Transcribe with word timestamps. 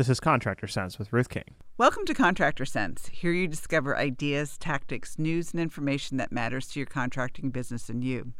This 0.00 0.08
is 0.08 0.18
Contractor 0.18 0.66
Cents 0.66 0.98
with 0.98 1.12
Ruth 1.12 1.28
King. 1.28 1.44
Welcome 1.76 2.06
to 2.06 2.14
Contractor 2.14 2.64
Cents. 2.64 3.10
Here 3.12 3.32
you 3.32 3.46
discover 3.46 3.98
ideas, 3.98 4.56
tactics, 4.56 5.18
news, 5.18 5.52
and 5.52 5.60
information 5.60 6.16
that 6.16 6.32
matters 6.32 6.68
to 6.68 6.80
your 6.80 6.86
contracting 6.86 7.50
business 7.50 7.90
and 7.90 8.02
you. 8.02 8.32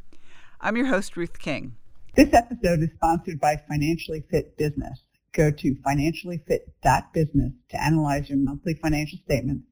I'm 0.62 0.74
your 0.78 0.86
host, 0.86 1.18
Ruth 1.18 1.38
King. 1.38 1.76
This 2.16 2.32
episode 2.32 2.80
is 2.80 2.88
sponsored 2.94 3.38
by 3.40 3.60
Financially 3.68 4.24
Fit 4.30 4.56
Business. 4.56 5.00
Go 5.34 5.50
to 5.50 5.74
financiallyfit.business 5.86 7.52
to 7.68 7.84
analyze 7.84 8.30
your 8.30 8.38
monthly 8.38 8.72
financial 8.72 9.18
statements, 9.26 9.66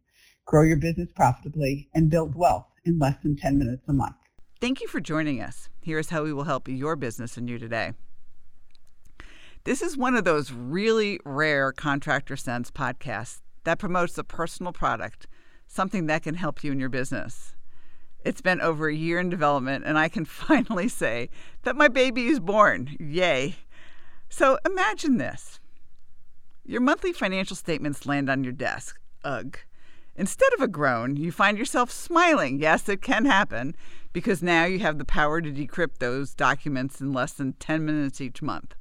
grow 0.44 0.64
your 0.64 0.76
business 0.76 1.08
profitably, 1.16 1.88
and 1.94 2.10
build 2.10 2.34
wealth 2.34 2.66
in 2.84 2.98
less 2.98 3.16
than 3.22 3.34
10 3.34 3.58
minutes 3.58 3.88
a 3.88 3.94
month. 3.94 4.16
Thank 4.60 4.82
you 4.82 4.88
for 4.88 5.00
joining 5.00 5.40
us. 5.40 5.70
Here 5.80 5.98
is 5.98 6.10
how 6.10 6.22
we 6.22 6.34
will 6.34 6.44
help 6.44 6.68
your 6.68 6.96
business 6.96 7.38
and 7.38 7.48
you 7.48 7.58
today. 7.58 7.94
This 9.64 9.82
is 9.82 9.96
one 9.96 10.14
of 10.14 10.24
those 10.24 10.52
really 10.52 11.20
rare 11.24 11.72
Contractor 11.72 12.36
Cents 12.36 12.70
podcasts 12.70 13.40
that 13.64 13.78
promotes 13.78 14.16
a 14.16 14.24
personal 14.24 14.72
product, 14.72 15.26
something 15.66 16.06
that 16.06 16.22
can 16.22 16.34
help 16.34 16.64
you 16.64 16.72
in 16.72 16.80
your 16.80 16.88
business. 16.88 17.54
It's 18.24 18.40
been 18.40 18.60
over 18.60 18.88
a 18.88 18.94
year 18.94 19.20
in 19.20 19.30
development, 19.30 19.84
and 19.84 19.98
I 19.98 20.08
can 20.08 20.24
finally 20.26 20.88
say 20.88 21.28
that 21.62 21.76
my 21.76 21.88
baby 21.88 22.26
is 22.26 22.40
born. 22.40 22.96
Yay. 22.98 23.56
So 24.28 24.58
imagine 24.64 25.18
this 25.18 25.60
your 26.64 26.82
monthly 26.82 27.14
financial 27.14 27.56
statements 27.56 28.04
land 28.04 28.28
on 28.28 28.44
your 28.44 28.52
desk. 28.52 29.00
Ugh. 29.24 29.58
Instead 30.14 30.52
of 30.54 30.60
a 30.60 30.68
groan, 30.68 31.16
you 31.16 31.32
find 31.32 31.56
yourself 31.56 31.90
smiling. 31.90 32.58
Yes, 32.58 32.88
it 32.88 33.00
can 33.00 33.24
happen 33.24 33.74
because 34.12 34.42
now 34.42 34.64
you 34.64 34.80
have 34.80 34.98
the 34.98 35.04
power 35.04 35.40
to 35.40 35.50
decrypt 35.50 35.98
those 35.98 36.34
documents 36.34 37.00
in 37.00 37.12
less 37.12 37.32
than 37.32 37.54
10 37.54 37.86
minutes 37.86 38.20
each 38.20 38.42
month. 38.42 38.74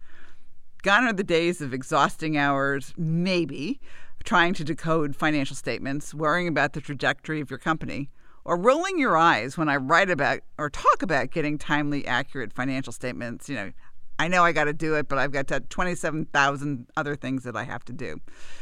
Gone 0.88 1.04
are 1.04 1.12
the 1.12 1.22
days 1.22 1.60
of 1.60 1.74
exhausting 1.74 2.38
hours, 2.38 2.94
maybe, 2.96 3.82
trying 4.24 4.54
to 4.54 4.64
decode 4.64 5.18
financial 5.18 5.54
statements, 5.54 6.14
worrying 6.14 6.48
about 6.48 6.72
the 6.72 6.80
trajectory 6.80 7.42
of 7.42 7.50
your 7.50 7.60
company, 7.60 8.10
or 8.46 8.56
rolling 8.56 8.98
your 8.98 9.18
eyes 9.18 9.58
when 9.58 9.68
I 9.68 9.76
write 9.76 10.10
about 10.10 10.40
or 10.58 10.70
talk 10.70 11.02
about 11.02 11.32
getting 11.32 11.58
timely, 11.58 12.08
accurate 12.08 12.54
financial 12.54 12.94
statements. 12.94 13.50
You 13.50 13.56
know, 13.56 13.72
I 14.18 14.30
know 14.30 14.46
I 14.46 14.54
got 14.54 14.64
to 14.64 14.72
do 14.72 14.96
it, 14.96 15.10
but 15.10 15.18
I've 15.18 15.34
got 15.34 15.52
27,000 15.70 16.88
other 16.96 17.18
things 17.18 17.44
that 17.44 17.58
I 17.58 17.66
have 17.66 17.84
to 17.84 17.92
do. 17.92 18.22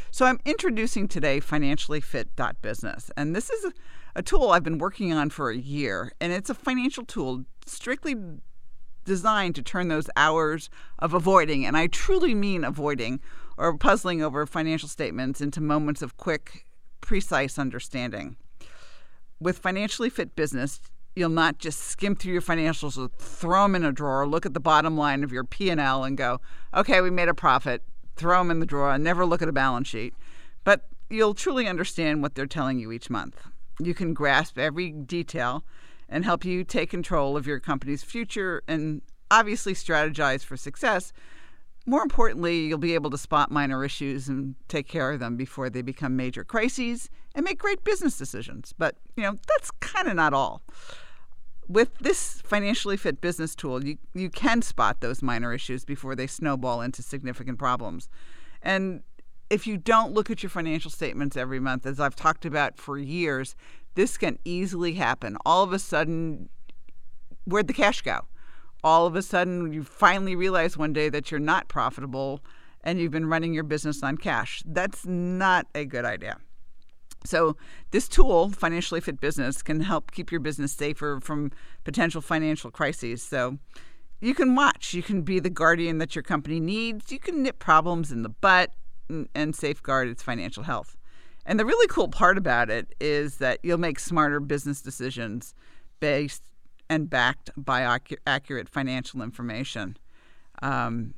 So 0.09 0.25
I'm 0.25 0.39
introducing 0.45 1.07
today 1.07 1.39
Financially 1.39 2.01
Fit 2.01 2.29
Business, 2.63 3.11
and 3.15 3.35
this 3.35 3.51
is 3.51 3.65
a, 3.65 3.73
a 4.15 4.23
tool 4.23 4.49
I've 4.49 4.63
been 4.63 4.79
working 4.79 5.13
on 5.13 5.29
for 5.29 5.51
a 5.51 5.55
year, 5.55 6.11
and 6.19 6.33
it's 6.33 6.49
a 6.49 6.55
financial 6.55 7.05
tool 7.05 7.45
strictly 7.67 8.15
designed 9.05 9.55
to 9.55 9.61
turn 9.61 9.87
those 9.87 10.09
hours 10.17 10.69
of 10.99 11.13
avoiding, 11.13 11.65
and 11.65 11.77
I 11.77 11.87
truly 11.87 12.33
mean 12.33 12.63
avoiding, 12.63 13.21
or 13.57 13.77
puzzling 13.77 14.21
over 14.21 14.45
financial 14.45 14.89
statements 14.89 15.39
into 15.39 15.61
moments 15.61 16.01
of 16.01 16.17
quick, 16.17 16.65
precise 16.99 17.57
understanding. 17.57 18.35
With 19.39 19.59
Financially 19.59 20.09
Fit 20.09 20.35
Business, 20.35 20.81
you'll 21.15 21.29
not 21.29 21.59
just 21.59 21.79
skim 21.79 22.15
through 22.15 22.33
your 22.33 22.41
financials 22.41 22.97
or 22.97 23.09
throw 23.17 23.63
them 23.63 23.75
in 23.75 23.85
a 23.85 23.91
drawer, 23.91 24.27
look 24.27 24.45
at 24.45 24.53
the 24.53 24.59
bottom 24.59 24.97
line 24.97 25.23
of 25.23 25.31
your 25.31 25.45
P&L 25.45 26.03
and 26.03 26.17
go, 26.17 26.41
okay, 26.73 26.99
we 27.01 27.09
made 27.09 27.29
a 27.29 27.33
profit, 27.33 27.83
throw 28.15 28.39
them 28.39 28.51
in 28.51 28.59
the 28.59 28.65
drawer, 28.65 28.91
and 28.91 29.03
never 29.03 29.25
look 29.25 29.41
at 29.41 29.47
a 29.47 29.53
balance 29.53 29.87
sheet. 29.87 30.13
But 30.63 30.87
you'll 31.09 31.33
truly 31.33 31.67
understand 31.67 32.21
what 32.21 32.35
they're 32.35 32.45
telling 32.45 32.79
you 32.79 32.91
each 32.91 33.09
month. 33.09 33.47
You 33.79 33.93
can 33.93 34.13
grasp 34.13 34.57
every 34.57 34.91
detail 34.91 35.63
and 36.09 36.25
help 36.25 36.45
you 36.45 36.63
take 36.63 36.89
control 36.89 37.35
of 37.35 37.47
your 37.47 37.59
company's 37.59 38.03
future 38.03 38.63
and 38.67 39.01
obviously 39.31 39.73
strategize 39.73 40.43
for 40.43 40.57
success. 40.57 41.11
More 41.87 42.01
importantly, 42.01 42.65
you'll 42.65 42.77
be 42.79 42.95
able 42.95 43.11
to 43.11 43.17
spot 43.17 43.51
minor 43.51 43.83
issues 43.83 44.27
and 44.27 44.55
take 44.67 44.87
care 44.87 45.11
of 45.11 45.19
them 45.19 45.37
before 45.37 45.69
they 45.69 45.81
become 45.81 46.15
major 46.15 46.43
crises 46.43 47.09
and 47.35 47.43
make 47.43 47.59
great 47.59 47.83
business 47.83 48.17
decisions. 48.17 48.73
But, 48.77 48.95
you 49.15 49.23
know, 49.23 49.35
that's 49.47 49.71
kind 49.71 50.07
of 50.07 50.15
not 50.15 50.33
all. 50.33 50.63
With 51.67 51.95
this 51.99 52.41
financially 52.41 52.97
fit 52.97 53.21
business 53.21 53.55
tool, 53.55 53.83
you, 53.83 53.97
you 54.13 54.29
can 54.29 54.61
spot 54.61 55.01
those 55.01 55.21
minor 55.21 55.53
issues 55.53 55.85
before 55.85 56.15
they 56.15 56.27
snowball 56.27 56.81
into 56.81 57.01
significant 57.03 57.59
problems. 57.59 58.07
And 58.61 59.03
if 59.49 59.67
you 59.67 59.77
don't 59.77 60.13
look 60.13 60.31
at 60.31 60.41
your 60.41 60.49
financial 60.49 60.89
statements 60.89 61.37
every 61.37 61.59
month, 61.59 61.85
as 61.85 61.99
I've 61.99 62.15
talked 62.15 62.45
about 62.45 62.77
for 62.77 62.97
years, 62.97 63.55
this 63.95 64.17
can 64.17 64.37
easily 64.45 64.93
happen. 64.93 65.37
All 65.45 65.63
of 65.63 65.73
a 65.73 65.79
sudden, 65.79 66.49
where'd 67.45 67.67
the 67.67 67.73
cash 67.73 68.01
go? 68.01 68.21
All 68.83 69.07
of 69.07 69.15
a 69.15 69.21
sudden, 69.21 69.73
you 69.73 69.83
finally 69.83 70.35
realize 70.35 70.77
one 70.77 70.93
day 70.93 71.09
that 71.09 71.31
you're 71.31 71.39
not 71.39 71.67
profitable 71.67 72.41
and 72.83 72.99
you've 72.99 73.11
been 73.11 73.25
running 73.25 73.53
your 73.53 73.63
business 73.63 74.03
on 74.03 74.17
cash. 74.17 74.61
That's 74.65 75.05
not 75.05 75.65
a 75.73 75.85
good 75.85 76.05
idea. 76.05 76.37
So, 77.23 77.57
this 77.89 78.07
tool, 78.07 78.51
Financially 78.51 79.01
Fit 79.01 79.19
Business, 79.19 79.63
can 79.63 79.79
help 79.79 80.11
keep 80.11 80.31
your 80.31 80.39
business 80.39 80.71
safer 80.71 81.19
from 81.19 81.51
potential 81.83 82.21
financial 82.21 82.69
crises. 82.69 83.23
So, 83.23 83.57
you 84.21 84.35
can 84.35 84.53
watch, 84.53 84.93
you 84.93 85.01
can 85.01 85.23
be 85.23 85.39
the 85.39 85.49
guardian 85.49 85.97
that 85.97 86.15
your 86.15 86.23
company 86.23 86.59
needs, 86.59 87.11
you 87.11 87.19
can 87.19 87.41
nip 87.41 87.57
problems 87.57 88.11
in 88.11 88.21
the 88.21 88.29
butt 88.29 88.71
and 89.09 89.55
safeguard 89.55 90.07
its 90.07 90.23
financial 90.23 90.63
health. 90.63 90.95
And 91.45 91.59
the 91.59 91.65
really 91.65 91.87
cool 91.87 92.07
part 92.07 92.37
about 92.37 92.69
it 92.69 92.95
is 92.99 93.37
that 93.37 93.59
you'll 93.61 93.77
make 93.77 93.99
smarter 93.99 94.39
business 94.39 94.81
decisions 94.81 95.53
based 95.99 96.43
and 96.89 97.09
backed 97.09 97.51
by 97.55 97.95
ac- 97.95 98.17
accurate 98.25 98.69
financial 98.69 99.21
information. 99.21 99.97
Um, 100.61 101.13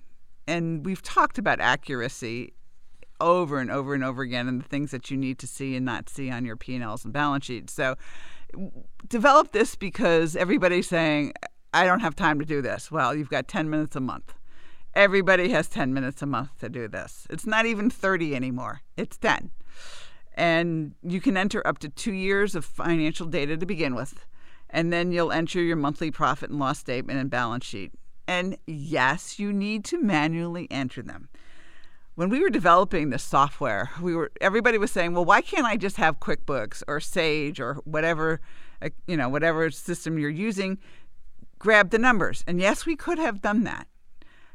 and 0.47 0.85
we've 0.85 1.01
talked 1.01 1.37
about 1.37 1.59
accuracy 1.59 2.53
over 3.19 3.59
and 3.59 3.71
over 3.71 3.93
and 3.93 4.03
over 4.03 4.21
again 4.21 4.47
and 4.47 4.61
the 4.61 4.67
things 4.67 4.91
that 4.91 5.09
you 5.09 5.17
need 5.17 5.39
to 5.39 5.47
see 5.47 5.75
and 5.75 5.85
not 5.85 6.09
see 6.09 6.29
on 6.29 6.45
your 6.45 6.55
P&Ls 6.55 7.03
and 7.03 7.13
balance 7.13 7.45
sheets. 7.45 7.73
So 7.73 7.95
develop 9.07 9.51
this 9.51 9.75
because 9.75 10.35
everybody's 10.35 10.87
saying, 10.87 11.33
I 11.73 11.85
don't 11.85 11.99
have 12.01 12.15
time 12.15 12.39
to 12.39 12.45
do 12.45 12.61
this. 12.61 12.91
Well, 12.91 13.15
you've 13.15 13.29
got 13.29 13.47
10 13.47 13.69
minutes 13.69 13.95
a 13.95 13.99
month. 13.99 14.33
Everybody 14.93 15.49
has 15.49 15.67
10 15.67 15.93
minutes 15.93 16.21
a 16.21 16.25
month 16.25 16.59
to 16.59 16.69
do 16.69 16.87
this. 16.87 17.27
It's 17.29 17.45
not 17.45 17.65
even 17.65 17.89
30 17.89 18.35
anymore, 18.35 18.81
it's 18.95 19.17
10 19.17 19.51
and 20.37 20.93
you 21.01 21.19
can 21.19 21.35
enter 21.35 21.65
up 21.67 21.79
to 21.79 21.89
two 21.89 22.13
years 22.13 22.53
of 22.55 22.63
financial 22.63 23.25
data 23.25 23.57
to 23.57 23.65
begin 23.65 23.95
with. 23.95 24.25
And 24.69 24.93
then 24.93 25.11
you'll 25.11 25.31
enter 25.31 25.61
your 25.61 25.75
monthly 25.75 26.11
profit 26.11 26.51
and 26.51 26.59
loss 26.59 26.77
statement 26.77 27.19
and 27.19 27.29
balance 27.29 27.65
sheet. 27.65 27.91
And 28.27 28.57
yes, 28.67 29.39
you 29.39 29.51
need 29.51 29.83
to 29.85 29.99
manually 29.99 30.67
enter 30.69 31.01
them. 31.01 31.29
When 32.15 32.29
we 32.29 32.39
were 32.41 32.49
developing 32.49 33.09
this 33.09 33.23
software, 33.23 33.89
we 34.01 34.15
were 34.15 34.31
everybody 34.41 34.77
was 34.77 34.91
saying, 34.91 35.13
"Well, 35.13 35.25
why 35.25 35.41
can't 35.41 35.65
I 35.65 35.77
just 35.77 35.97
have 35.97 36.19
QuickBooks 36.19 36.83
or 36.87 36.99
Sage 36.99 37.59
or 37.59 37.75
whatever, 37.85 38.41
uh, 38.81 38.89
you 39.07 39.17
know, 39.17 39.29
whatever 39.29 39.69
system 39.71 40.17
you're 40.17 40.29
using, 40.29 40.79
grab 41.59 41.91
the 41.91 41.99
numbers?" 41.99 42.43
And 42.47 42.59
yes, 42.59 42.85
we 42.85 42.95
could 42.95 43.19
have 43.19 43.41
done 43.41 43.63
that. 43.63 43.87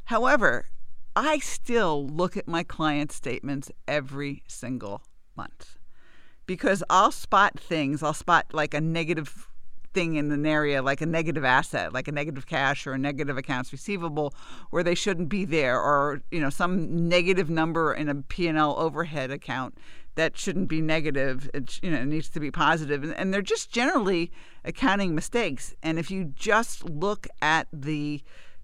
However, 0.06 0.66
I 1.14 1.38
still 1.38 2.06
look 2.06 2.36
at 2.36 2.48
my 2.48 2.64
client 2.64 3.12
statements 3.12 3.70
every 3.86 4.42
single 4.48 5.02
month 5.36 5.78
because 6.46 6.82
I'll 6.90 7.12
spot 7.12 7.58
things. 7.58 8.02
I'll 8.02 8.14
spot 8.14 8.46
like 8.52 8.74
a 8.74 8.80
negative 8.80 9.48
thing 9.92 10.14
in 10.14 10.30
an 10.32 10.46
area, 10.46 10.82
like 10.82 11.00
a 11.00 11.06
negative 11.06 11.44
asset, 11.44 11.92
like 11.92 12.08
a 12.08 12.12
negative 12.12 12.46
cash 12.46 12.86
or 12.86 12.92
a 12.92 12.98
negative 12.98 13.36
accounts 13.36 13.72
receivable, 13.72 14.34
where 14.70 14.82
they 14.82 14.94
shouldn't 14.94 15.28
be 15.28 15.44
there, 15.44 15.80
or 15.80 16.22
you 16.30 16.40
know 16.40 16.50
some 16.50 17.08
negative 17.08 17.50
number 17.50 17.92
in 17.92 18.08
a 18.08 18.14
P&L 18.14 18.74
overhead 18.78 19.30
account 19.30 19.76
that 20.14 20.36
shouldn't 20.36 20.68
be 20.68 20.80
negative. 20.80 21.50
It 21.54 21.78
you 21.82 21.90
know 21.90 21.98
it 21.98 22.06
needs 22.06 22.28
to 22.30 22.40
be 22.40 22.50
positive, 22.50 23.02
and, 23.02 23.14
and 23.14 23.32
they're 23.32 23.42
just 23.42 23.70
generally 23.70 24.32
accounting 24.64 25.14
mistakes. 25.14 25.74
And 25.82 25.98
if 25.98 26.10
you 26.10 26.24
just 26.24 26.88
look 26.88 27.26
at 27.40 27.68
the 27.72 28.22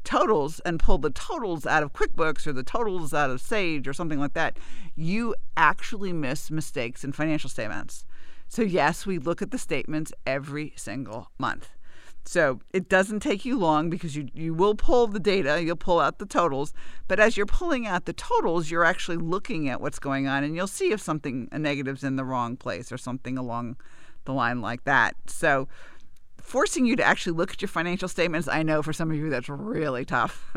totals 0.09 0.59
and 0.61 0.81
pull 0.81 0.97
the 0.97 1.11
totals 1.11 1.67
out 1.67 1.83
of 1.83 1.93
QuickBooks 1.93 2.47
or 2.47 2.55
the 2.55 2.63
totals 2.63 3.13
out 3.13 3.29
of 3.29 3.43
Sage 3.43 3.87
or 3.87 3.93
something 3.93 4.19
like 4.19 4.33
that, 4.33 4.57
you 4.97 5.35
actually 5.55 6.15
miss 6.15 6.51
mistakes 6.51 7.05
in 7.05 7.13
financial 7.13 7.51
statements. 7.51 8.07
So, 8.49 8.63
yes, 8.63 9.05
we 9.05 9.19
look 9.19 9.43
at 9.43 9.51
the 9.51 9.59
statements 9.59 10.11
every 10.27 10.73
single 10.77 11.31
month. 11.39 11.69
So 12.25 12.61
it 12.73 12.89
doesn't 12.89 13.21
take 13.21 13.45
you 13.45 13.59
long 13.59 13.91
because 13.91 14.17
you, 14.17 14.29
you 14.33 14.55
will 14.55 14.75
pull 14.75 15.09
the 15.09 15.21
data, 15.21 15.63
you'll 15.63 15.77
pull 15.77 16.01
out 16.01 16.19
the 16.19 16.27
totals. 16.27 16.73
But 17.07 17.21
as 17.21 17.37
you're 17.37 17.45
pulling 17.45 17.87
out 17.87 18.07
the 18.07 18.15
totals, 18.15 18.71
you're 18.71 18.85
actually 18.85 19.19
looking 19.19 19.69
at 19.69 19.83
what's 19.83 19.99
going 19.99 20.27
on 20.27 20.43
and 20.43 20.57
you'll 20.57 20.67
see 20.67 20.91
if 20.91 21.03
something, 21.03 21.49
a 21.53 21.59
negative's 21.59 22.03
in 22.03 22.17
the 22.17 22.25
wrong 22.25 22.57
place 22.57 22.91
or 22.91 22.97
something 22.97 23.37
along 23.37 23.77
the 24.25 24.33
line 24.33 24.63
like 24.63 24.85
that. 24.85 25.17
So 25.27 25.69
forcing 26.41 26.87
you 26.87 26.97
to 26.97 27.05
actually 27.05 27.37
look 27.37 27.53
at 27.53 27.63
your 27.63 27.69
financial 27.69 28.09
statements, 28.09 28.49
I 28.49 28.63
know 28.63 28.83
for 28.83 28.93
some 28.93 29.11
of 29.11 29.17
you 29.17 29.31
that's 29.31 29.49
really 29.49 30.05
tough. 30.05 30.51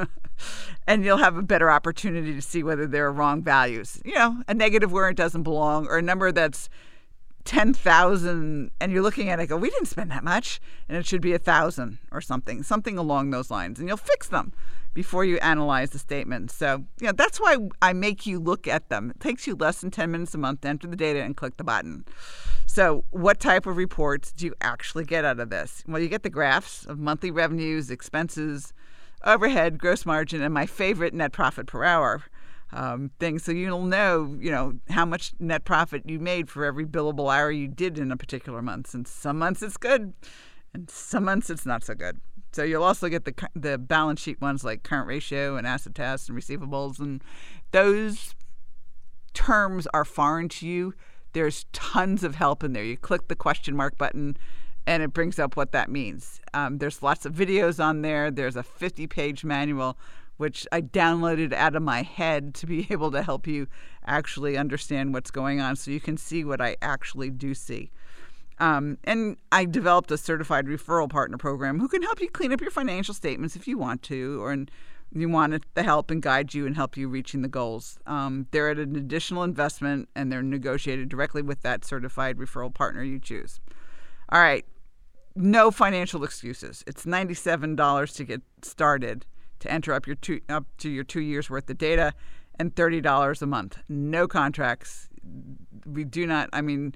and 0.88 1.04
you'll 1.04 1.18
have 1.18 1.38
a 1.38 1.44
better 1.44 1.70
opportunity 1.70 2.34
to 2.34 2.42
see 2.42 2.64
whether 2.64 2.88
there 2.88 3.06
are 3.08 3.12
wrong 3.12 3.42
values. 3.42 4.02
You 4.06 4.16
know, 4.16 4.44
a 4.48 4.54
negative 4.54 4.92
where 4.92 5.10
it 5.10 5.18
doesn't 5.18 5.44
belong 5.44 5.88
or 5.88 5.98
a 5.98 6.02
number 6.02 6.32
that's 6.32 6.70
10,000 7.46 8.72
and 8.80 8.92
you're 8.92 9.02
looking 9.02 9.30
at 9.30 9.40
it 9.40 9.48
go, 9.48 9.58
we 9.58 9.70
didn't 9.70 9.88
spend 9.88 10.12
that 10.12 10.24
much 10.24 10.60
and 10.88 10.98
it 10.98 11.06
should 11.06 11.22
be 11.22 11.34
a 11.34 11.40
thousand 11.40 12.00
or 12.12 12.22
something, 12.22 12.64
something 12.64 12.98
along 12.98 13.32
those 13.32 13.52
lines. 13.52 13.80
And 13.80 13.88
you'll 13.88 13.98
fix 13.98 14.28
them 14.28 14.54
before 14.94 15.24
you 15.24 15.38
analyze 15.38 15.92
the 15.92 16.00
statement. 16.00 16.52
So, 16.52 16.84
you 17.00 17.08
know, 17.08 17.14
that's 17.14 17.40
why 17.40 17.58
I 17.82 17.94
make 17.94 18.26
you 18.26 18.40
look 18.40 18.68
at 18.68 18.90
them. 18.90 19.12
It 19.12 19.20
takes 19.20 19.48
you 19.48 19.56
less 19.56 19.82
than 19.82 19.92
10 19.92 20.12
minutes 20.12 20.36
a 20.36 20.38
month 20.38 20.62
to 20.62 20.68
enter 20.68 20.88
the 20.88 20.96
data 20.96 21.22
and 21.22 21.36
click 21.36 21.58
the 21.58 21.64
button. 21.64 22.06
So, 22.66 23.06
what 23.12 23.40
type 23.40 23.66
of 23.66 23.78
reports 23.78 24.32
do 24.32 24.46
you 24.46 24.54
actually 24.62 25.06
get 25.06 25.26
out 25.26 25.40
of 25.40 25.50
this? 25.50 25.84
Well, 25.88 26.02
you 26.02 26.10
get 26.10 26.24
the 26.24 26.30
graphs 26.30 26.86
of 26.86 27.00
monthly 27.00 27.32
revenues, 27.32 27.90
expenses, 27.90 28.74
overhead, 29.24 29.78
gross 29.78 30.06
margin, 30.06 30.42
and 30.42 30.54
my 30.54 30.66
favorite 30.66 31.14
net 31.14 31.32
profit 31.32 31.68
per 31.68 31.84
hour 31.84 32.24
um, 32.74 33.12
thing. 33.20 33.40
So 33.40 33.52
you'll 33.52 33.84
know, 33.84 34.36
you 34.40 34.52
know, 34.52 34.74
how 34.90 35.06
much 35.06 35.34
net 35.40 35.66
profit 35.66 36.04
you 36.08 36.20
made 36.20 36.50
for 36.50 36.66
every 36.66 36.86
billable 36.86 37.34
hour 37.34 37.52
you 37.52 37.68
did 37.68 37.98
in 37.98 38.12
a 38.12 38.18
particular 38.18 38.62
month. 38.62 38.94
And 38.94 39.08
some 39.08 39.38
months 39.40 39.62
it's 39.62 39.78
good, 39.78 40.14
and 40.74 40.90
some 40.90 41.26
months 41.26 41.50
it's 41.50 41.66
not 41.66 41.84
so 41.84 41.96
good. 41.96 42.20
So 42.54 42.64
you'll 42.64 42.84
also 42.84 43.08
get 43.08 43.26
the 43.26 43.34
the 43.56 43.78
balance 43.78 44.22
sheet 44.22 44.42
ones 44.42 44.64
like 44.64 44.84
current 44.84 45.08
ratio 45.08 45.56
and 45.56 45.66
asset 45.66 45.96
test 45.96 46.30
and 46.30 46.38
receivables, 46.38 47.00
and 47.00 47.24
those 47.72 48.36
terms 49.34 49.88
are 49.94 50.06
foreign 50.06 50.50
to 50.50 50.68
you. 50.68 50.94
There's 51.34 51.66
tons 51.72 52.24
of 52.24 52.36
help 52.36 52.64
in 52.64 52.74
there. 52.74 52.84
You 52.84 52.98
click 52.98 53.30
the 53.30 53.36
question 53.36 53.76
mark 53.76 53.98
button 53.98 54.36
and 54.86 55.04
it 55.04 55.14
brings 55.14 55.40
up 55.40 55.56
what 55.56 55.72
that 55.72 55.90
means. 55.90 56.42
Um, 56.54 56.80
there's 56.80 57.04
lots 57.04 57.26
of 57.26 57.34
videos 57.34 57.84
on 57.84 58.02
there. 58.02 58.32
There's 58.32 58.56
a 58.56 58.64
50 58.64 59.08
page 59.08 59.46
manual 59.46 59.98
which 60.42 60.66
I 60.72 60.82
downloaded 60.82 61.54
out 61.54 61.76
of 61.76 61.84
my 61.84 62.02
head 62.02 62.56
to 62.56 62.66
be 62.66 62.88
able 62.90 63.12
to 63.12 63.22
help 63.22 63.46
you 63.46 63.68
actually 64.08 64.58
understand 64.58 65.14
what's 65.14 65.30
going 65.30 65.62
on 65.62 65.76
so 65.76 65.92
you 65.92 66.00
can 66.02 66.18
see 66.18 66.44
what 66.44 66.60
I 66.60 66.78
actually 66.82 67.30
do 67.30 67.54
see. 67.54 67.92
Um, 68.58 68.98
and 69.04 69.38
I 69.52 69.66
developed 69.66 70.10
a 70.10 70.18
certified 70.18 70.66
referral 70.66 71.08
partner 71.08 71.38
program 71.38 71.80
who 71.80 71.88
can 71.88 72.02
help 72.02 72.20
you 72.20 72.28
clean 72.28 72.52
up 72.52 72.60
your 72.60 72.72
financial 72.72 73.14
statements 73.14 73.56
if 73.56 73.68
you 73.68 73.78
want 73.78 74.02
to, 74.04 74.42
or 74.42 74.58
you 75.14 75.30
want 75.30 75.64
to 75.76 75.84
help 75.84 76.10
and 76.10 76.24
guide 76.24 76.56
you 76.56 76.66
and 76.66 76.76
help 76.76 76.98
you 76.98 77.08
reaching 77.08 77.44
the 77.44 77.48
goals. 77.48 78.00
Um, 78.08 78.48
they're 78.50 78.72
at 78.72 78.80
an 78.80 78.96
additional 78.96 79.44
investment 79.44 80.10
and 80.16 80.32
they're 80.32 80.42
negotiated 80.42 81.10
directly 81.10 81.44
with 81.44 81.62
that 81.62 81.86
certified 81.86 82.38
referral 82.38 82.74
partner 82.74 83.04
you 83.04 83.20
choose. 83.20 83.60
All 84.30 84.42
right, 84.42 84.66
no 85.36 85.70
financial 85.70 86.24
excuses. 86.24 86.84
It's 86.88 87.06
$97 87.06 88.16
to 88.16 88.24
get 88.24 88.42
started 88.64 89.28
to 89.62 89.72
enter 89.72 89.94
up 89.94 90.06
your 90.06 90.18
two, 90.18 90.42
up 90.50 90.66
to 90.80 90.90
your 90.90 91.04
two 91.04 91.22
years 91.22 91.50
worth 91.50 91.70
of 91.70 91.78
data 91.78 92.14
and 92.60 92.76
thirty 92.76 93.02
dollars 93.02 93.42
a 93.42 93.48
month. 93.48 93.80
No 93.90 94.28
contracts. 94.28 95.08
We 95.86 96.04
do 96.04 96.28
not. 96.28 96.50
I 96.54 96.62
mean, 96.62 96.96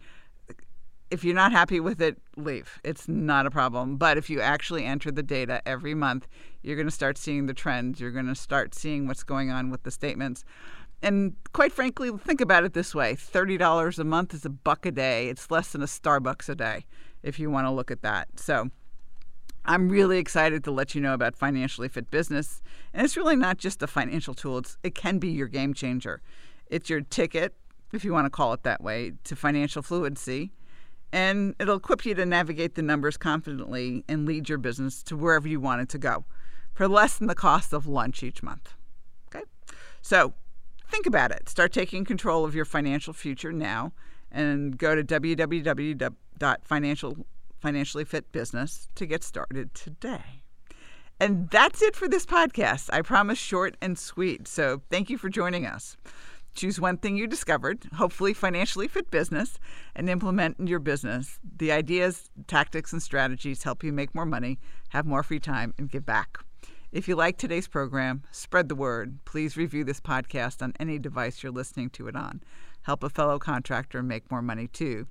if 1.12 1.24
you're 1.24 1.36
not 1.36 1.52
happy 1.52 1.80
with 1.80 2.02
it, 2.02 2.18
leave. 2.36 2.80
It's 2.84 3.08
not 3.08 3.46
a 3.46 3.52
problem. 3.52 3.98
But 3.98 4.18
if 4.18 4.30
you 4.30 4.42
actually 4.42 4.86
enter 4.86 5.12
the 5.12 5.24
data 5.24 5.62
every 5.66 5.94
month, 5.94 6.28
you're 6.62 6.76
going 6.76 6.88
to 6.88 6.92
start 6.92 7.18
seeing 7.18 7.46
the 7.46 7.54
trends. 7.54 8.00
You're 8.00 8.12
going 8.12 8.28
to 8.28 8.36
start 8.36 8.76
seeing 8.76 9.08
what's 9.08 9.24
going 9.24 9.52
on 9.52 9.70
with 9.70 9.84
the 9.84 9.92
statements. 9.92 10.44
And 11.02 11.36
quite 11.54 11.72
frankly, 11.72 12.12
think 12.18 12.42
about 12.42 12.64
it 12.64 12.74
this 12.74 12.96
way 12.96 13.16
$30 13.16 14.00
a 14.00 14.04
month 14.04 14.34
is 14.34 14.46
a 14.46 14.50
buck 14.50 14.86
a 14.86 14.92
day. 14.92 15.30
It's 15.30 15.52
less 15.52 15.72
than 15.72 15.82
a 15.82 15.86
Starbucks 15.86 16.50
a 16.50 16.56
day 16.56 16.86
if 17.22 17.40
you 17.40 17.50
want 17.50 17.68
to 17.68 17.72
look 17.72 17.92
at 17.92 18.02
that. 18.02 18.28
So, 18.40 18.70
I'm 19.68 19.90
really 19.90 20.20
excited 20.20 20.64
to 20.66 20.72
let 20.72 20.94
you 20.94 21.02
know 21.02 21.16
about 21.16 21.36
Financially 21.36 21.88
Fit 21.88 22.12
Business. 22.12 22.62
And 22.94 23.04
it's 23.04 23.18
really 23.18 23.36
not 23.36 23.58
just 23.58 23.82
a 23.82 23.88
financial 23.88 24.36
tool, 24.36 24.60
it's, 24.60 24.78
it 24.84 24.94
can 24.96 25.18
be 25.18 25.30
your 25.30 25.48
game 25.48 25.74
changer. 25.74 26.22
It's 26.68 26.88
your 26.90 27.02
ticket, 27.02 27.56
if 27.92 28.06
you 28.06 28.14
want 28.14 28.26
to 28.26 28.30
call 28.30 28.54
it 28.54 28.62
that 28.64 28.82
way, 28.82 29.14
to 29.24 29.36
financial 29.36 29.82
fluency. 29.82 30.52
And 31.12 31.56
it'll 31.60 31.78
equip 31.78 32.06
you 32.06 32.14
to 32.16 32.26
navigate 32.26 32.76
the 32.76 32.82
numbers 32.82 33.18
confidently 33.18 34.04
and 34.08 34.26
lead 34.26 34.48
your 34.50 34.58
business 34.58 35.04
to 35.04 35.18
wherever 35.18 35.48
you 35.48 35.60
want 35.60 35.82
it 35.82 35.90
to 35.90 35.98
go 35.98 36.26
for 36.74 36.88
less 36.88 37.18
than 37.18 37.28
the 37.28 37.36
cost 37.36 37.74
of 37.74 37.88
lunch 37.88 38.22
each 38.22 38.44
month. 38.44 38.74
Okay? 39.30 39.46
So 40.02 40.34
think 40.90 41.08
about 41.08 41.32
it. 41.32 41.50
Start 41.50 41.72
taking 41.72 42.06
control 42.06 42.46
of 42.46 42.54
your 42.54 42.66
financial 42.66 43.14
future 43.14 43.52
now 43.52 43.94
and 44.32 44.78
go 44.78 44.94
to 44.94 45.04
www.financial 45.04 47.26
Financially 47.66 48.06
Fit 48.06 48.32
Business 48.32 48.90
to 48.94 49.08
get 49.08 49.24
started 49.24 49.74
today. 49.74 50.44
And 51.20 51.50
that's 51.50 51.82
it 51.82 51.96
for 51.96 52.08
this 52.08 52.24
podcast. 52.24 52.92
I 52.94 53.02
promise 53.02 53.40
short 53.40 53.76
and 53.82 53.98
sweet. 53.98 54.48
So 54.48 54.84
thank 54.92 55.10
you 55.10 55.18
for 55.18 55.30
joining 55.30 55.66
us. 55.66 55.98
Choose 56.54 56.80
one 56.80 56.98
thing 56.98 57.18
you 57.18 57.26
discovered, 57.26 57.86
hopefully 57.96 58.36
financially 58.36 58.88
fit 58.88 59.10
business, 59.10 59.58
and 59.96 60.08
implement 60.12 60.60
in 60.60 60.68
your 60.68 60.78
business. 60.78 61.40
The 61.58 61.72
ideas, 61.72 62.30
tactics, 62.46 62.94
and 62.94 63.02
strategies 63.02 63.64
help 63.64 63.84
you 63.84 63.92
make 63.92 64.14
more 64.14 64.28
money, 64.28 64.60
have 64.90 65.08
more 65.08 65.24
free 65.24 65.40
time, 65.40 65.74
and 65.80 65.90
give 65.90 66.06
back. 66.06 66.38
If 66.92 67.08
you 67.08 67.16
like 67.16 67.40
today's 67.40 67.68
program, 67.68 68.22
spread 68.30 68.70
the 68.70 68.76
word. 68.76 69.26
Please 69.26 69.58
review 69.58 69.84
this 69.84 70.00
podcast 70.00 70.62
on 70.62 70.74
any 70.80 71.00
device 71.00 71.42
you're 71.42 71.52
listening 71.52 71.90
to 71.92 72.08
it 72.08 72.16
on. 72.16 72.44
Help 72.84 73.02
a 73.02 73.10
fellow 73.10 73.40
contractor 73.40 74.04
make 74.04 74.30
more 74.30 74.44
money 74.44 74.68
too. 74.68 75.08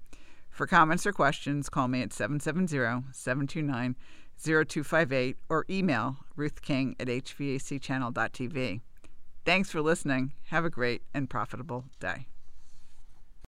For 0.54 0.68
comments 0.68 1.04
or 1.04 1.12
questions, 1.12 1.68
call 1.68 1.88
me 1.88 2.00
at 2.00 2.12
770 2.12 3.08
729 3.12 3.96
0258 4.40 5.36
or 5.48 5.66
email 5.68 6.18
ruthking 6.38 6.94
at 7.00 7.08
hvacchannel.tv. 7.08 8.80
Thanks 9.44 9.70
for 9.72 9.82
listening. 9.82 10.32
Have 10.50 10.64
a 10.64 10.70
great 10.70 11.02
and 11.12 11.28
profitable 11.28 11.86
day. 11.98 12.28